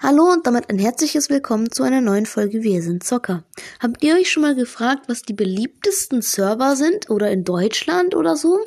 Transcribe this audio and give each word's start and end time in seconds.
Hallo 0.00 0.30
und 0.30 0.46
damit 0.46 0.70
ein 0.70 0.78
herzliches 0.78 1.28
Willkommen 1.28 1.72
zu 1.72 1.82
einer 1.82 2.00
neuen 2.00 2.24
Folge 2.24 2.62
Wir 2.62 2.82
sind 2.82 3.02
Zocker. 3.02 3.42
Habt 3.80 4.04
ihr 4.04 4.14
euch 4.14 4.30
schon 4.30 4.44
mal 4.44 4.54
gefragt, 4.54 5.08
was 5.08 5.22
die 5.22 5.32
beliebtesten 5.32 6.22
Server 6.22 6.76
sind 6.76 7.10
oder 7.10 7.32
in 7.32 7.42
Deutschland 7.42 8.14
oder 8.14 8.36
so? 8.36 8.60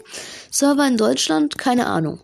Server 0.51 0.85
in 0.85 0.97
Deutschland? 0.97 1.57
Keine 1.57 1.87
Ahnung. 1.87 2.19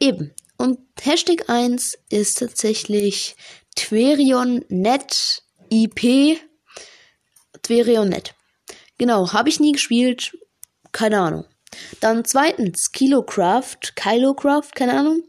Eben. 0.00 0.32
Und 0.58 0.80
Hashtag 1.00 1.48
1 1.48 1.94
ist 2.10 2.40
tatsächlich 2.40 3.36
TwerionNet 3.74 5.42
IP 5.70 6.38
TwerionNet. 7.62 8.34
Genau, 8.98 9.32
habe 9.32 9.48
ich 9.48 9.60
nie 9.60 9.72
gespielt. 9.72 10.36
Keine 10.92 11.20
Ahnung. 11.20 11.46
Dann 12.00 12.26
zweitens 12.26 12.92
Kilocraft, 12.92 13.96
Kilocraft, 13.96 14.72
keine 14.74 14.92
Ahnung, 14.92 15.22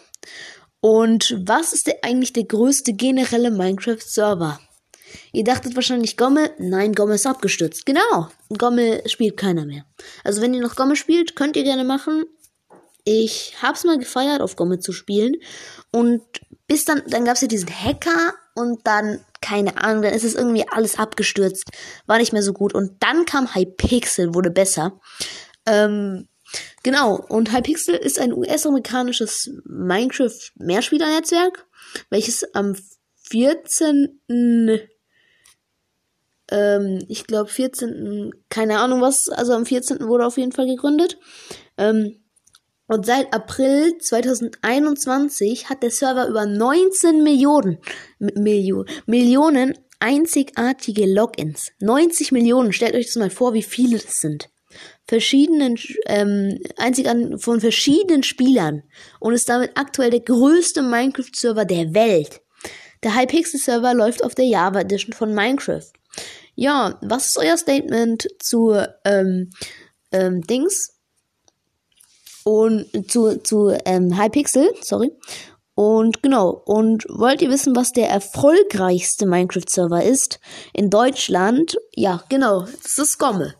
Und 0.81 1.37
was 1.45 1.73
ist 1.73 1.87
der, 1.87 2.03
eigentlich 2.03 2.31
der 2.33 2.45
größte 2.45 2.93
generelle 2.93 3.51
Minecraft-Server? 3.51 4.59
Ihr 5.31 5.43
dachtet 5.43 5.75
wahrscheinlich 5.75 6.17
Gomme. 6.17 6.51
Nein, 6.57 6.93
Gomme 6.93 7.15
ist 7.15 7.27
abgestürzt. 7.27 7.85
Genau. 7.85 8.29
Gomme 8.57 9.03
spielt 9.07 9.37
keiner 9.37 9.65
mehr. 9.65 9.85
Also 10.23 10.41
wenn 10.41 10.53
ihr 10.53 10.61
noch 10.61 10.75
Gomme 10.75 10.95
spielt, 10.95 11.35
könnt 11.35 11.55
ihr 11.55 11.63
gerne 11.63 11.83
machen. 11.83 12.25
Ich 13.03 13.55
hab's 13.61 13.85
mal 13.85 13.97
gefeiert, 13.97 14.41
auf 14.41 14.55
Gomme 14.55 14.79
zu 14.79 14.91
spielen. 14.91 15.35
Und 15.91 16.21
bis 16.67 16.85
dann, 16.85 17.01
dann 17.07 17.25
gab's 17.25 17.41
ja 17.41 17.47
diesen 17.47 17.69
Hacker 17.69 18.33
und 18.53 18.85
dann, 18.85 19.23
keine 19.41 19.81
Ahnung, 19.81 20.03
dann 20.03 20.13
ist 20.13 20.23
es 20.23 20.35
irgendwie 20.35 20.67
alles 20.69 20.99
abgestürzt. 20.99 21.69
War 22.05 22.17
nicht 22.17 22.33
mehr 22.33 22.43
so 22.43 22.53
gut. 22.53 22.73
Und 22.73 23.01
dann 23.01 23.25
kam 23.25 23.55
Hypixel, 23.55 24.35
wurde 24.35 24.51
besser. 24.51 24.99
Ähm, 25.65 26.27
genau. 26.83 27.15
Und 27.15 27.53
Hypixel 27.53 27.95
ist 27.95 28.19
ein 28.19 28.33
US-amerikanisches 28.33 29.49
Minecraft-Mehrspielernetzwerk, 29.65 31.65
welches 32.09 32.53
am 32.53 32.75
14 33.29 34.21
ähm, 36.51 37.03
ich 37.07 37.27
glaube 37.27 37.49
14. 37.49 38.31
keine 38.49 38.79
Ahnung 38.79 39.01
was, 39.01 39.29
also 39.29 39.53
am 39.53 39.65
14. 39.65 40.07
wurde 40.07 40.25
auf 40.25 40.37
jeden 40.37 40.51
Fall 40.51 40.67
gegründet. 40.67 41.17
Ähm, 41.77 42.19
und 42.87 43.05
seit 43.05 43.31
April 43.33 43.97
2021 43.99 45.69
hat 45.69 45.83
der 45.83 45.91
Server 45.91 46.27
über 46.27 46.47
19 46.47 47.23
Millionen, 47.23 47.77
Millionen, 48.17 48.89
Millionen 49.05 49.77
einzigartige 49.99 51.05
Logins. 51.05 51.71
90 51.81 52.31
Millionen, 52.31 52.73
stellt 52.73 52.95
euch 52.95 53.05
das 53.05 53.17
mal 53.17 53.29
vor, 53.29 53.53
wie 53.53 53.61
viele 53.61 53.99
das 53.99 54.19
sind. 54.19 54.49
Verschiedenen, 55.07 55.77
ähm, 56.07 56.59
einzig 56.77 57.07
an, 57.09 57.37
von 57.37 57.61
verschiedenen 57.61 58.23
Spielern 58.23 58.83
und 59.19 59.33
ist 59.33 59.49
damit 59.49 59.71
aktuell 59.75 60.09
der 60.09 60.21
größte 60.21 60.81
Minecraft-Server 60.81 61.65
der 61.65 61.93
Welt. 61.93 62.41
Der 63.03 63.15
Hypixel-Server 63.15 63.93
läuft 63.93 64.23
auf 64.23 64.35
der 64.35 64.45
Java 64.45 64.81
Edition 64.81 65.13
von 65.13 65.33
Minecraft. 65.33 65.91
Ja, 66.59 66.99
was 67.01 67.27
ist 67.27 67.37
euer 67.37 67.55
Statement 67.55 68.27
zu 68.37 68.75
ähm, 69.05 69.49
ähm, 70.11 70.41
Dings? 70.41 70.89
Und 72.43 73.09
zu, 73.09 73.41
zu 73.41 73.73
ähm, 73.85 74.21
Hypixel, 74.21 74.69
sorry. 74.81 75.09
Und 75.73 76.21
genau, 76.21 76.49
und 76.65 77.05
wollt 77.07 77.41
ihr 77.41 77.49
wissen, 77.49 77.77
was 77.77 77.93
der 77.93 78.09
erfolgreichste 78.09 79.25
Minecraft-Server 79.25 80.03
ist 80.03 80.41
in 80.73 80.89
Deutschland? 80.89 81.77
Ja, 81.95 82.25
genau, 82.27 82.65
das 82.83 82.97
ist 82.97 83.19
Gomme. 83.19 83.55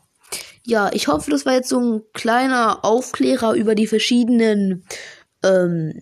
Ja, 0.65 0.91
ich 0.91 1.07
hoffe, 1.07 1.31
das 1.31 1.45
war 1.45 1.53
jetzt 1.53 1.69
so 1.69 1.79
ein 1.79 2.01
kleiner 2.11 2.83
Aufklärer 2.83 3.53
über 3.53 3.75
die 3.75 3.87
verschiedenen 3.87 4.83
ähm, 5.41 5.93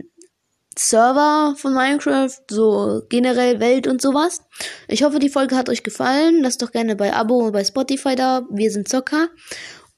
Server 0.80 1.56
von 1.58 1.74
Minecraft, 1.74 2.30
so 2.50 3.02
generell 3.10 3.60
Welt 3.60 3.88
und 3.88 4.02
sowas. 4.02 4.42
Ich 4.88 5.04
hoffe, 5.04 5.20
die 5.20 5.30
Folge 5.30 5.56
hat 5.56 5.70
euch 5.70 5.84
gefallen. 5.84 6.42
Lasst 6.42 6.62
doch 6.62 6.72
gerne 6.72 6.96
bei 6.96 7.14
Abo 7.14 7.52
bei 7.52 7.64
Spotify 7.64 8.16
da. 8.16 8.44
Wir 8.52 8.72
sind 8.72 8.88
Zocker. 8.88 9.30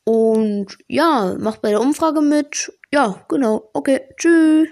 Und 0.06 0.78
ja, 0.88 1.36
macht 1.38 1.62
bei 1.62 1.70
der 1.70 1.82
Umfrage 1.82 2.22
mit. 2.22 2.72
Ja, 2.92 3.26
genau. 3.28 3.70
Okay, 3.74 4.02
tschüss. 4.18 4.70